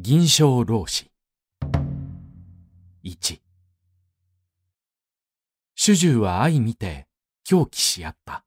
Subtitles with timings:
[0.00, 1.10] 銀賞老子
[3.02, 3.42] 一。
[5.74, 7.08] 主従は相見て
[7.42, 8.44] 狂気し合った。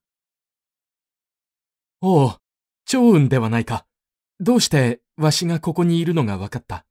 [2.00, 2.36] おお
[2.86, 3.86] 長雲ではないか。
[4.40, 6.86] どうしてわしがここにいるのが分かった。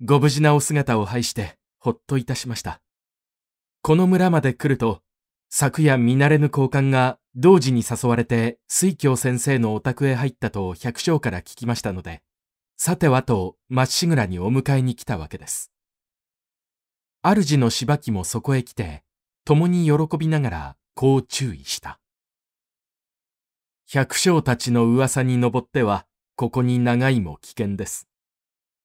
[0.00, 2.80] ご無事なお姿を拝してほっといたしました。
[3.82, 5.02] この村まで来ると
[5.50, 12.22] 昨夜見慣れぬ交換が同時に誘われて水京先生のお宅へ入ったと百姓から聞きましたので
[12.76, 15.70] さてはとまっしぐらにお迎えに来たわけです。
[17.22, 19.02] 主の柴木もそこへ来て、
[19.44, 22.00] 共に喜びながらこう注意した。
[23.86, 26.06] 百姓たちの噂に登っては、
[26.36, 28.08] ここに長いも危険です。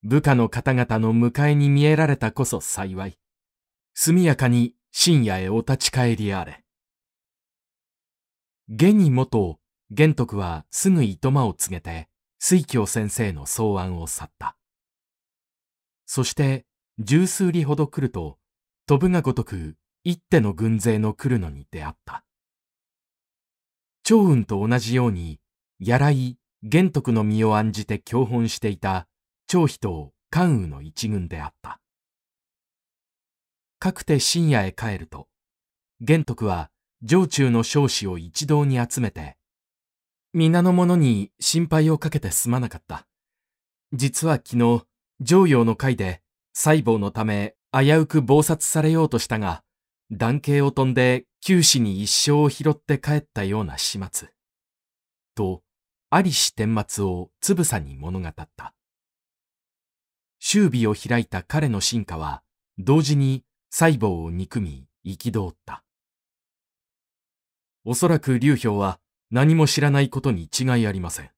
[0.04, 3.18] 部下の方々の迎えに見えられたこそ幸い。
[3.94, 6.64] 速やかに深夜へお立ち帰りあれ。
[8.70, 9.60] 下に元、
[9.90, 12.08] 玄徳はすぐ糸間を告げて、
[12.40, 14.56] 水京先生の草案を去った。
[16.06, 16.66] そして
[16.98, 18.38] 十数里ほど来ると、
[18.88, 22.24] 飛ぶがごとく一手の軍勢の来るのに出会った。
[24.04, 25.40] 長雲と同じように、
[25.80, 29.08] 柳井、玄徳の身を案じて教本していた
[29.48, 31.80] 長飛と関羽の一軍であった。
[33.80, 35.28] かくて深夜へ帰ると、
[36.02, 36.70] 玄徳は
[37.06, 39.38] 城中の少子を一堂に集めて、
[40.32, 43.08] 皆の者に心配をかけてすまなかった。
[43.94, 44.84] 実は昨日、
[45.22, 46.22] 上陽の会で
[46.54, 49.64] 細胞のため危うく暴殺されようとしたが、
[50.12, 54.30] 断刑を飛んで九死に一生を拾って帰ったような始末。
[55.34, 55.64] と、
[56.12, 58.76] ありし顛末をつぶさに物語った。
[60.38, 62.44] 周尾を開いた彼の進化は、
[62.78, 65.84] 同時に細胞を憎み、憤った。
[67.84, 69.00] おそらく劉氷は、
[69.32, 71.32] 何も知らないことに違いありません。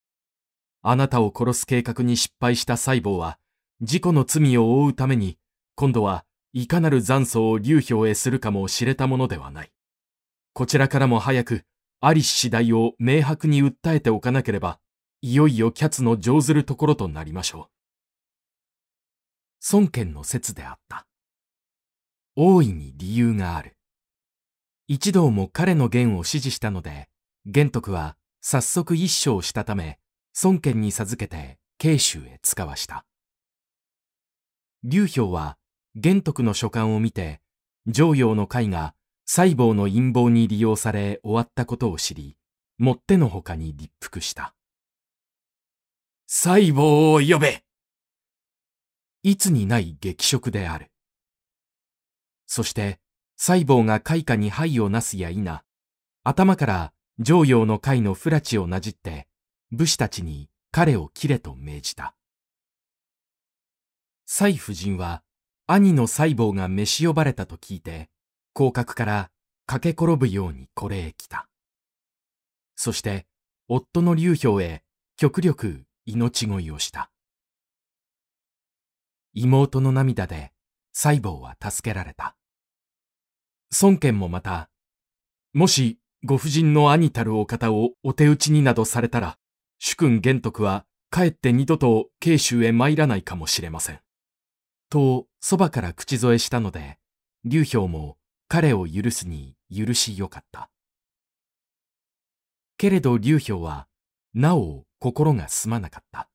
[0.81, 3.38] あなたを殺す計画に失敗した細胞は、
[3.81, 5.38] 事故の罪を負うために、
[5.75, 9.72] 今度はいかなる残訴を流氷へするかも知れたものではない。
[10.53, 11.63] こちらからも早く、
[12.00, 14.80] ありし次第を明白に訴えておかなければ、
[15.22, 17.72] いよいよキャツの上ずるところとなりましょう。
[19.74, 21.06] 孫権の説であった。
[22.35, 23.78] 大いに理由がある。
[24.88, 27.10] 一同も彼の言を支持したので、
[27.46, 30.00] 玄徳は早速一生したため、
[30.44, 33.06] 孫権に授けて慶州へ使わした。
[34.84, 35.57] 劉氷は
[35.96, 37.41] 玄徳の書簡を見て、
[37.88, 38.94] 上陽の会が
[39.25, 42.38] 細胞の陰謀に利用され終わったことを知り、
[42.78, 44.53] もってのほかに立腹した。
[46.28, 47.63] 細胞を呼べ
[49.24, 50.91] いつにない激色である。
[52.46, 53.00] そして、
[53.35, 55.44] 細胞が開花に灰をなすや否、
[56.24, 59.27] 頭から上陽の会の不埒をなじって、
[59.71, 62.15] 武士たちに彼を切れと命じた。
[64.25, 65.21] 蔡夫人は、
[65.67, 68.09] 兄の細胞が召し呼ばれたと聞いて、
[68.55, 69.29] 広角から
[69.67, 71.47] 駆け転ぶようにこれへ来た。
[72.75, 73.27] そして、
[73.67, 74.83] 夫の流氷へ
[75.15, 77.11] 極力命乞いをした。
[79.33, 80.53] 妹の涙で
[80.91, 82.35] 細胞は助けられた。
[83.79, 84.71] 孫権もまた、
[85.53, 89.39] もしご婦人の兄たるお方をお手打ちになどされたら、
[89.79, 93.99] 主君玄徳は帰って二度と慶州へ参らないかもしれません。
[94.89, 96.99] と、そばから口添えしたので、
[97.43, 98.17] 劉氷も
[98.47, 100.69] 彼を許すに許しよかった。
[102.77, 103.88] けれど劉氷は、
[104.35, 106.29] なお心がすまなかった。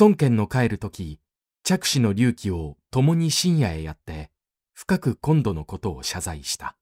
[0.00, 1.20] 孫権の帰るとき、
[1.64, 4.30] 着手の隆起を共に深夜へやって、
[4.72, 6.78] 深く今度のことを謝罪した。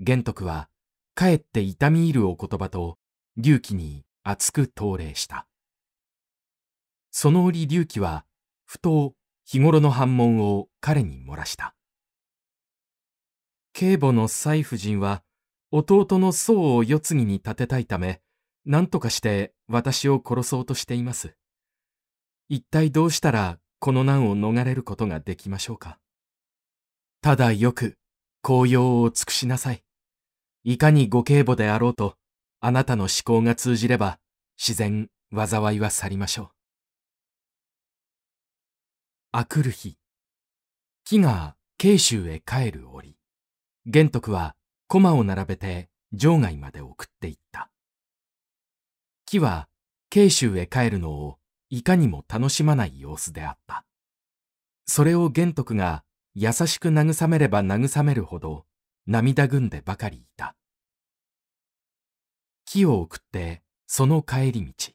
[0.00, 0.68] 玄徳は、
[1.14, 2.98] かえって痛み入るお言葉と、
[3.36, 5.48] 隆起に熱く投礼した。
[7.10, 8.24] その折隆起は、
[8.64, 9.14] ふと
[9.44, 11.74] 日頃の反問を彼に漏らした。
[13.72, 15.22] 警母の蔡夫人は、
[15.70, 18.20] 弟の宋を世継ぎに立てたいため、
[18.64, 21.34] 何とかして私を殺そうとしています。
[22.48, 25.98] 一体どうしたらこの難を逃れることができましょうか。
[27.20, 27.98] ただよく、
[28.42, 29.82] 紅葉を尽くしなさい。
[30.70, 32.16] いかにご警母であろうと、
[32.60, 34.18] あなたの思考が通じれば、
[34.58, 36.50] 自然、災いは去りましょう。
[39.32, 39.96] あくる日、
[41.06, 43.16] 木が慶州へ帰る折、
[43.86, 44.56] 玄徳は
[44.88, 47.70] 駒を並べて場外まで送っていった。
[49.24, 49.70] 木は
[50.10, 51.38] 慶州へ帰るのを
[51.70, 53.86] いかにも楽しまない様子であった。
[54.84, 56.04] それを玄徳が
[56.34, 58.66] 優しく慰めれば慰めるほど
[59.10, 60.54] 涙ぐんでばかりいた。
[62.66, 64.92] 木を送ってその帰り道。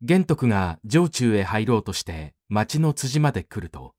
[0.00, 3.96] 玄徳が城中へ入ろうとして町の辻まで来ると、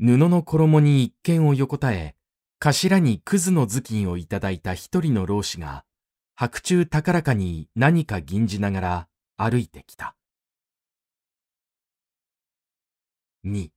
[0.00, 2.16] 布の衣に一見を横たえ、
[2.58, 5.84] 頭にクズの頭巾をいただいた一人の老子が、
[6.34, 10.16] 白昼高らかに何か吟じながら歩いてきた。
[13.46, 13.68] 2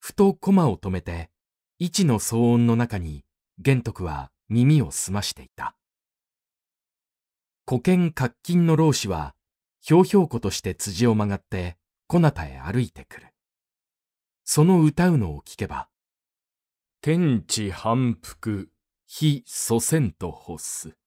[0.00, 1.30] ふと駒を止めて、
[1.82, 3.24] 一の騒音の中に
[3.58, 5.74] 玄徳は耳を澄ましていた。
[7.66, 9.34] 古剣活金の老子は、
[9.80, 13.28] ひょうひょうことして辻を曲がって、こなたへ歩いてくる。
[14.44, 15.88] その歌うのを聞けば、
[17.00, 18.68] 天地反復、
[19.06, 20.98] 非祖先と欲す。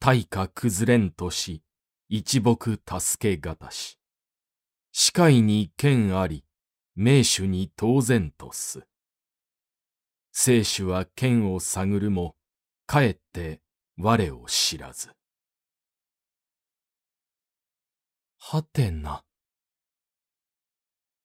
[0.00, 1.62] 大化崩れんとし、
[2.10, 3.98] 一木助けがたし。
[4.92, 6.44] 視界に剣あり、
[6.94, 8.86] 名手に当然とす。
[10.38, 12.36] 聖主は剣を探るも、
[12.86, 13.62] かえって
[13.96, 15.08] 我を知らず。
[18.36, 19.24] はてな。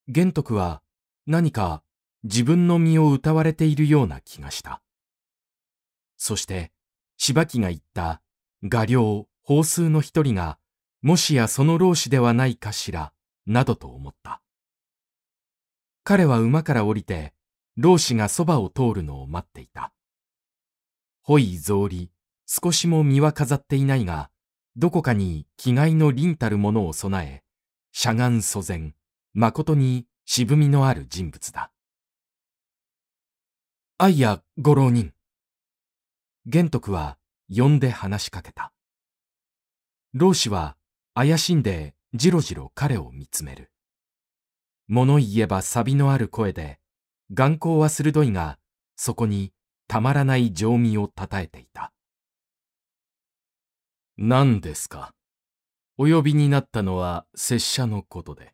[0.07, 0.81] 玄徳は
[1.27, 1.83] 何か
[2.23, 4.81] 自分の身を歌われているような気がした。
[6.15, 6.71] そして、
[7.17, 8.21] 柴木が言った
[8.63, 10.57] 画領、法数の一人が、
[11.01, 13.11] もしやその老子ではないかしら、
[13.45, 14.41] などと思った。
[16.05, 17.33] 彼は馬から降りて、
[17.77, 19.93] 老子がそばを通るのを待っていた。
[21.21, 22.09] ほい草履、
[22.45, 24.29] 少しも身は飾っていないが、
[24.75, 27.43] どこかに気概の凛たるものを備え、
[27.93, 28.93] しゃがん祖前、
[29.33, 31.71] 誠に渋みのある人物だ。
[33.97, 35.13] 愛やご浪人。
[36.45, 37.17] 玄徳は
[37.49, 38.73] 呼んで話しかけた。
[40.13, 40.75] 老子は
[41.13, 43.71] 怪しんでじろじろ彼を見つめる。
[44.87, 46.80] 物言えば錆のある声で、
[47.33, 48.59] 眼光は鋭いが、
[48.97, 49.53] そこに
[49.87, 51.93] たまらない情味をたたえていた。
[54.17, 55.13] 何ですか？
[55.97, 58.53] お呼びになったのは拙者のことで。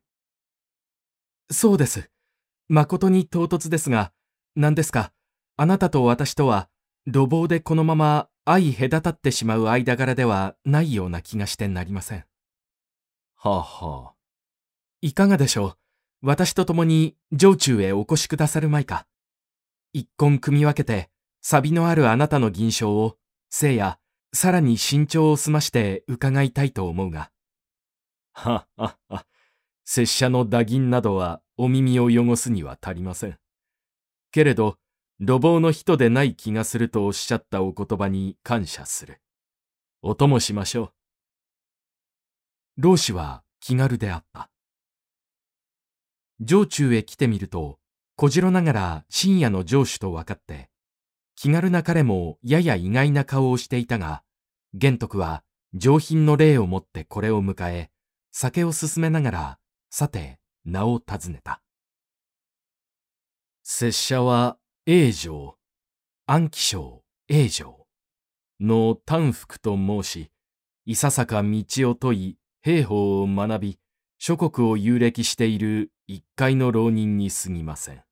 [1.50, 2.12] そうです。
[2.69, 4.12] 誠に唐突ですが、
[4.56, 5.12] 何ですか、
[5.56, 6.69] あなたと私とは、
[7.07, 12.25] 路傍でこのまま相隔たってしまう間柄ではないような気がしてなりません。
[13.38, 14.13] はあはあ。
[15.01, 15.77] いかがでしょう？
[16.22, 19.06] 私と共に城中へお越しくださるまいか。
[19.94, 21.10] 一根組み分けて、
[21.42, 23.18] 錆のあるあなたの銀賞を、
[23.50, 24.00] せいや、
[24.34, 27.31] さらに慎重を済まして伺いたいと思うが。
[28.34, 29.25] はっはっは。
[29.86, 33.40] 拙者の打銀などはお耳を汚すには足りません。
[34.31, 34.78] けれど、
[35.19, 39.22] 路傍の人でない気がするとおっしゃったお言葉に感謝する。
[40.02, 40.94] お供しましょう。
[42.81, 44.52] 老子は気軽であった。
[46.45, 47.80] 城中へ来てみると、
[48.16, 50.69] 小次郎ながら深夜の城主と分かって、
[51.36, 54.24] 気軽な彼もやや意外な顔をしていたが、
[54.74, 55.44] 玄徳は
[55.74, 57.89] 上品の礼をもってこれを迎え、
[58.31, 61.62] 酒を進めながら、さて、名を尋ねた。
[63.63, 65.57] 拙者は、永城、
[66.25, 67.88] 安徽省永城
[68.60, 70.31] の丹福と申し、
[70.86, 73.80] いささか道を問い、兵法を学び、
[74.18, 78.04] 諸国を遊歴している一介の浪人に過ぎません。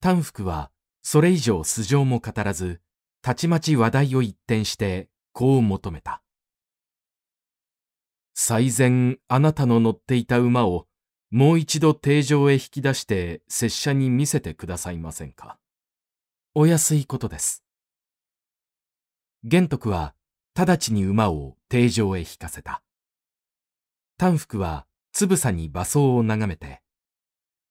[0.00, 0.70] 丹福は、
[1.02, 2.80] それ以上素性も語らず、
[3.20, 6.22] たちまち話題を一転して、こう求めた。
[8.34, 10.86] 最前あなたの乗っていた馬を、
[11.30, 15.58] もう一度定場へ引き出して拙者に見せてくださいませんか。
[16.54, 17.64] お安いことです。
[19.42, 20.14] 玄徳は、
[20.54, 22.82] 直ちに馬を定場へ引かせた。
[24.16, 26.82] 丹福は、つぶさに馬装を眺めて、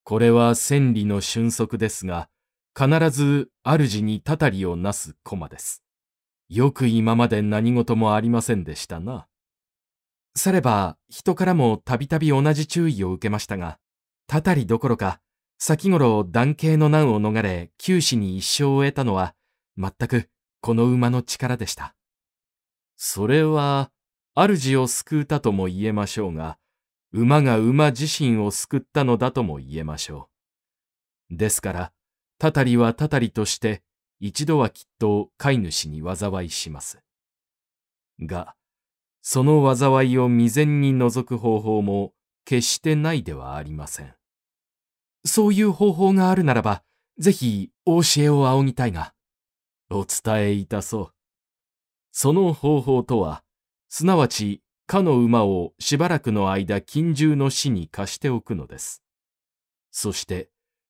[0.03, 2.29] これは千里の俊足ですが、
[2.77, 5.83] 必ず主にたたりをなす駒です。
[6.49, 9.27] よく今まで何事もありませんでしたな。
[10.35, 13.77] されば人からもたびたび同じ注意を受けましたが、
[14.27, 15.19] たたりどころか、
[15.57, 19.35] 先頃断刑の難を逃れ、九死に一生を得たのは、
[19.77, 20.29] 全く
[20.61, 21.95] この馬の力でした。
[22.95, 23.91] それは、
[24.35, 26.57] 主を救うたとも言えましょうが、
[27.11, 30.29] 馬が馬自身を救ったのだとも言えましょ
[31.31, 31.37] う。
[31.37, 31.91] ですから、
[32.37, 33.81] たたりはたたりとして、
[34.19, 36.99] 一度はきっと飼い主に災いします。
[38.19, 38.55] が、
[39.21, 42.13] その災いを未然に除く方法も
[42.45, 44.13] 決してないではありません。
[45.25, 46.83] そういう方法があるならば、
[47.17, 49.13] ぜひお教えを仰ぎたいが、
[49.89, 51.13] お伝えいたそう。
[52.11, 53.43] その方法とは、
[53.89, 59.03] すなわち、かの馬をしばらくの間近獣の死に貸しておくのです。
[59.91, 60.49] そして、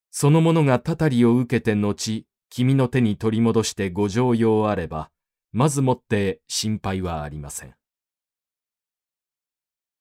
[0.10, 5.12] その者がたたりを受けて後、君の手に取り戻してご常用あれば、
[5.52, 7.76] まずもって心配はありません。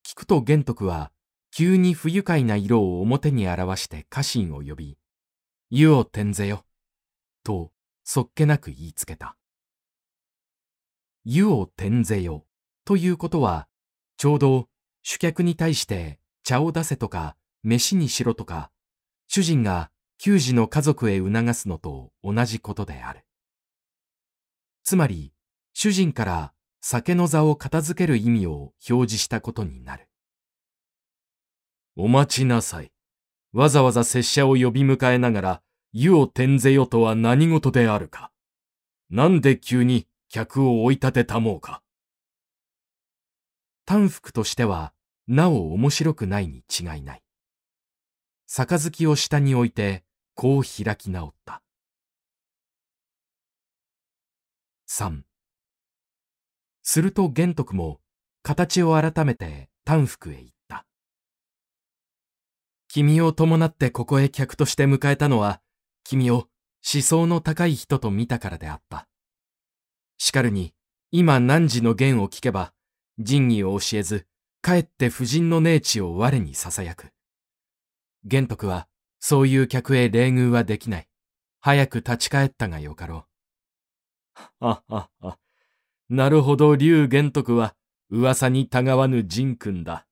[0.06, 1.10] 聞くと玄徳は、
[1.50, 4.96] 急に不愉快な色を表に表して家臣を呼び、
[5.70, 6.64] 湯を転ぜよ、
[7.42, 7.72] と
[8.04, 9.36] そっけなく言いつけた。
[11.24, 12.46] 湯を転ぜよ、
[12.84, 13.67] ということは、
[14.18, 14.68] ちょうど
[15.02, 18.70] 主客に対して茶を出せとか、飯にしろとか、
[19.28, 23.24] 主人が給仕の家族へ促すのと同じことである。
[24.82, 25.32] つまり、
[25.72, 30.08] 主人から酒の座を片付ける意味を表示したことになる。
[31.96, 32.90] お待ちなさい。
[33.52, 38.32] わざわざ拙者を呼び迎えながら、湯を転ぜよとは何事であるか。
[39.10, 41.82] なんで急に客を追い立てたもうか。
[43.88, 44.92] 短服としては、
[45.26, 47.22] なお面白くないに違いない。
[48.46, 50.04] 杯を下に置いて、
[50.34, 51.62] こう開き直った。
[54.90, 55.22] 3
[56.82, 58.02] すると玄徳も
[58.42, 60.84] 形を改めて丹福へ行った。
[62.88, 65.62] 君を伴ってここへ客として迎えたのは、
[66.04, 66.34] 君を
[66.92, 69.08] 思想の高い人と見たからであった。
[70.18, 70.74] しかるに、
[71.10, 72.74] 今汝の言を聞けば、
[73.18, 74.26] 仁義を教えず、
[74.62, 77.12] かえって婦人の寧地を我に囁く。
[78.24, 81.08] 玄徳は、そういう客へ礼遇はできない。
[81.60, 83.26] 早く立ち返ったがよかろ
[84.60, 84.64] う。
[84.64, 85.38] ははは。
[86.08, 87.74] なるほど、竜玄徳は、
[88.10, 90.06] 噂にたがわぬ仁君だ。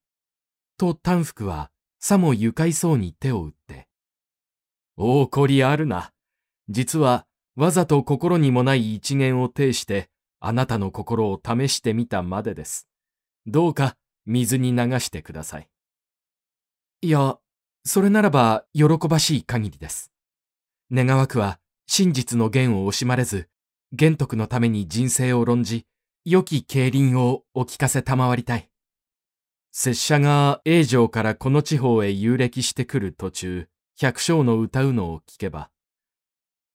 [0.77, 3.89] と丹福は、さも愉快そうに手を打って。
[4.97, 6.13] 大怒りあるな。
[6.69, 10.11] 実は、わざと心にもない一言を呈して、
[10.41, 12.89] あなたの心を試してみたまでです。
[13.47, 15.69] どうか、水に流してください。
[17.03, 17.39] いや、
[17.85, 20.11] それならば、喜ばしい限りです。
[20.91, 23.49] 願わくは、真実の言を惜しまれず、
[23.93, 25.87] 玄徳のために人生を論じ、
[26.25, 28.69] 良き競輪をお聞かせ賜りたい。
[29.71, 35.71] 拙者が永城からこの地方へ遊歴してくる途中、百姓の歌うのを聞けば、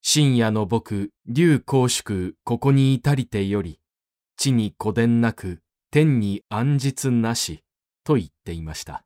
[0.02, 3.82] 深夜の僕、竜公祝、ここに至りてより、
[4.38, 5.62] 地に古伝なく、
[5.94, 7.66] 天に安実なし、
[8.06, 9.04] と言っていました。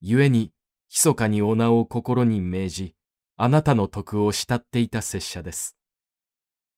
[0.00, 0.52] 故に、
[0.88, 2.94] 密かにお名を心に銘じ、
[3.36, 5.76] あなたの徳を慕っていた拙者です。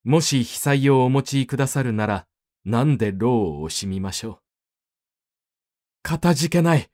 [0.05, 2.27] もし被災をお持ちくださるなら、
[2.65, 4.39] なんで労を惜しみましょう？
[6.03, 6.89] かたじけない。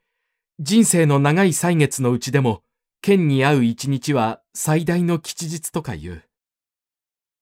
[0.58, 2.64] 人生の長い歳月のうちでも、
[3.02, 6.24] 剣に会う一日は最大の吉日とか言う。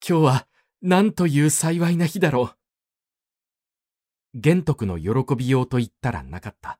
[0.07, 0.47] 今日は、
[0.83, 2.62] なんという幸いな日だろう。
[4.35, 6.79] 玄徳の喜びようと言ったらなかった。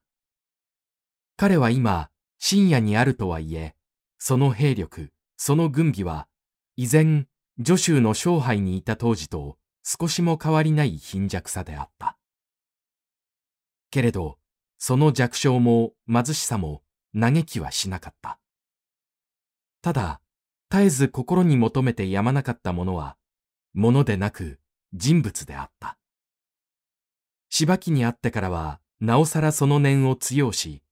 [1.37, 3.75] 彼は今、深夜にあるとはいえ、
[4.19, 6.29] その兵力、その軍備は、
[6.77, 7.29] 依然、
[7.59, 12.17] 助州の勝敗にいた当時と少しも変わりない貧弱さであった。
[13.91, 14.39] けれど、
[14.79, 16.83] その弱小も貧しさも
[17.15, 18.39] 嘆きはしなかった。
[19.83, 20.21] ただ、
[20.71, 23.17] 絶えず心に求めてやまなかったものは、
[23.75, 24.59] ものでなく
[24.95, 25.99] 人物であった。
[27.55, 30.83] 芝木に会ってからは、なおさらその念を強し、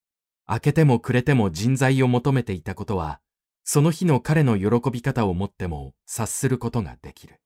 [0.47, 3.19] 明けても暮れても人材を求めていたことは、
[3.65, 7.41] その日の彼の喜び方をもっても察することができる。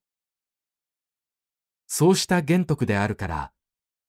[1.86, 3.52] そうした玄徳であるから、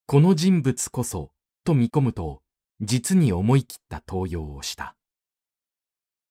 [0.08, 1.32] この人物こそ、
[1.64, 2.42] と見込むと、
[2.82, 4.96] 実に思い切った登用をした。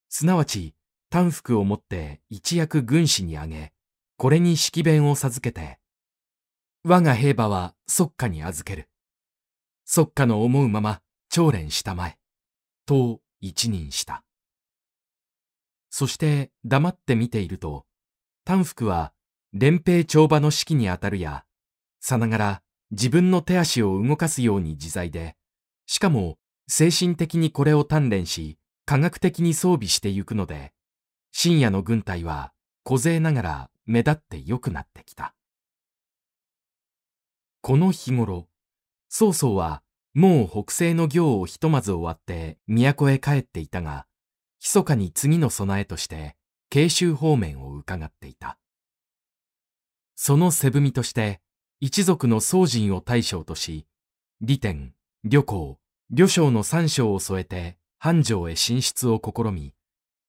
[0.09, 0.75] すなわち、
[1.11, 3.73] 短服を持って一躍軍師にあげ、
[4.17, 5.79] これに指揮弁を授けて、
[6.87, 8.91] 我が兵馬は即下に預ける。
[9.87, 11.01] 即下の思うまま、
[11.31, 12.19] 長連したまえ。
[12.85, 14.23] と一任した。
[15.89, 17.87] そして黙って見ていると、
[18.45, 19.15] 短福は
[19.55, 21.47] 連兵帳場の指揮にあたるや、
[22.01, 25.37] さながら自分の手足を動かすように自在で、
[25.87, 26.37] しかも
[26.69, 30.75] 精神的にこれを鍛錬し、科学的に装備してゆくので、
[31.33, 35.35] 深夜の軍隊は小勢ながら目立って良くなってきた。
[37.67, 38.47] この日頃、
[39.09, 44.05] 曹操はもう北西の行をひとまず終わって都へ帰っていたが、
[44.61, 46.37] 密かに次の備えとして
[46.69, 48.59] 慶州方面を伺っていた。
[50.15, 51.41] その背踏みとして
[51.81, 53.87] 一族の宗人を大将とし、
[54.43, 54.93] 利天、
[55.25, 55.79] 旅行、
[56.11, 59.73] 旅将の三将を添えて繁盛へ進出を試み、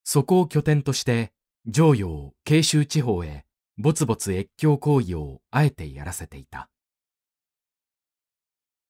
[0.05, 1.33] そこを拠点として
[1.67, 3.43] 上陽、慶州地方へ
[3.77, 6.69] ぼつぼつ越境行為をあえてやらせていた。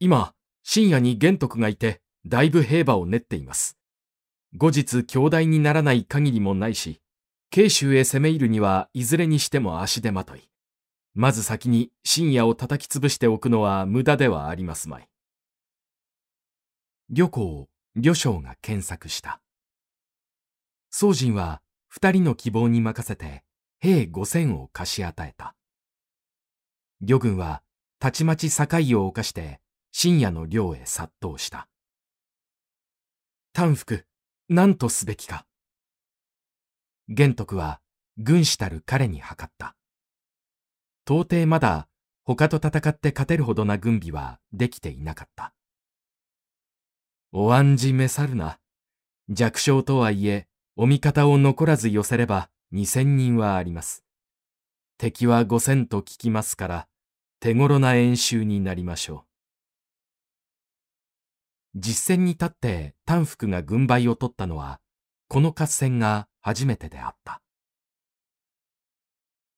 [0.06, 3.76] 今、深夜に玄徳がいて、だいぶ兵馬を練っています。
[4.56, 7.02] 後日兄弟にならない限りもないし、
[7.50, 10.48] 慶州へ攻め入るにはいずれにしても足手まとい。
[11.16, 15.10] まず先に深夜を叩き潰しておくのは無駄ではありますまい。
[17.10, 19.42] 旅行、旅将が検索した。
[20.92, 23.44] 宗人は二人の希望に任せて
[23.80, 25.56] 兵五千を貸し与えた。
[27.02, 27.64] 魚軍は
[27.98, 29.65] たちまち境を犯して
[29.98, 31.70] 深夜の寮へ殺到した。
[33.54, 34.06] 丹福、
[34.50, 35.46] 何とすべきか。
[37.08, 37.80] 玄徳は
[38.18, 39.78] 軍師たる彼に諮った。
[41.10, 41.88] 到底まだ
[42.26, 45.54] 他と戦って勝てるほどな軍備はできていなかった。
[47.32, 48.60] お案じ召さるな。
[49.30, 54.04] 弱小とはいえ、お味方を残らず寄せれば二千人はあります。
[54.98, 56.88] 敵は五千と聞きますから、
[57.40, 59.25] 手頃な演習になりましょう。
[61.76, 64.80] 実戦に立って丹福が軍配を取ったのは、
[65.28, 67.42] この合戦が初めてであった。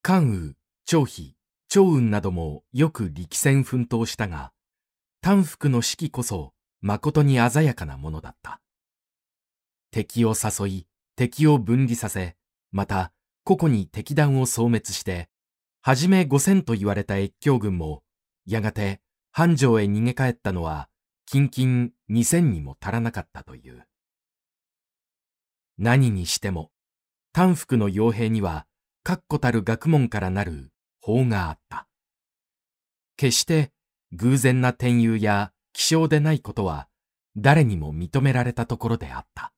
[0.02, 0.56] 関羽、
[0.86, 1.36] 張飛、
[1.70, 4.52] 長雲などもよく力戦奮闘したが、
[5.22, 8.62] 丹福の士気こそ誠に鮮やかなものだった。
[9.92, 12.36] 敵を誘い、敵を分離させ、
[12.72, 13.12] また
[13.44, 15.30] 個々に敵団を消滅して、
[15.82, 18.02] はじめ五千と言われた越境軍も、
[18.48, 20.90] やがて繁盛へ逃げ帰ったのは、
[21.28, 23.86] 近々二千にも足らなかったという。
[25.78, 26.72] 何にしても、
[27.34, 28.66] 丹福の傭兵には、
[29.04, 31.88] 確固たる学問からなる法があった。
[33.18, 33.72] 決して
[34.14, 36.88] 偶然な転遊や気象でないことは
[37.36, 39.54] 誰にも認められたところであった。